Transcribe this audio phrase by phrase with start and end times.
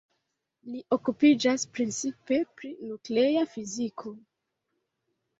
[0.75, 4.15] Li okupiĝas precipe pri nuklea fiziko.